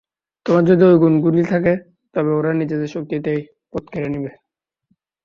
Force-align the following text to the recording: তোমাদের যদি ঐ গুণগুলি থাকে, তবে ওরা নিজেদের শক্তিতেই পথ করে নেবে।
তোমাদের 0.45 0.73
যদি 0.73 0.85
ঐ 0.87 1.01
গুণগুলি 1.01 1.43
থাকে, 1.43 1.73
তবে 2.13 2.31
ওরা 2.33 2.51
নিজেদের 2.53 2.89
শক্তিতেই 2.95 3.41
পথ 3.71 3.83
করে 3.93 4.07
নেবে। 4.13 4.31